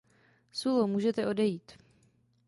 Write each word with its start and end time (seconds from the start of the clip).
Sullo, 0.51 0.87
můžete 0.87 1.25
odejít. 1.27 1.71